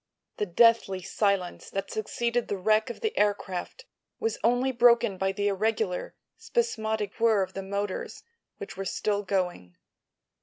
[0.37, 3.85] The deathly silence that succeeded the wreck of the aircraft
[4.19, 8.23] was only broken by the irregular, spasmodic whirr of the motors,
[8.57, 9.77] which were still going.